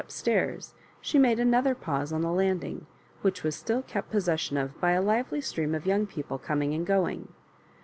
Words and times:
up 0.03 0.09
stairs 0.09 0.73
she 0.99 1.19
made 1.19 1.37
another 1.39 1.75
pause 1.75 2.11
on 2.11 2.21
the 2.23 2.31
landing, 2.31 2.87
which 3.21 3.43
was 3.43 3.55
still 3.55 3.83
kept 3.83 4.09
posses 4.11 4.39
sion 4.41 4.57
of 4.57 4.81
by 4.81 4.93
a 4.93 4.99
lively 4.99 5.39
stream 5.39 5.75
of 5.75 5.85
young 5.85 6.07
people 6.07 6.39
coming 6.39 6.73
and 6.73 6.87
going. 6.87 7.27